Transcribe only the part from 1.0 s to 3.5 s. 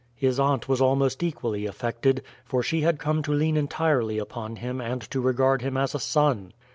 equally affected, for she had come to